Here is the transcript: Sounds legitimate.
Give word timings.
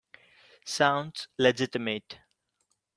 Sounds 0.65 1.27
legitimate. 1.37 2.17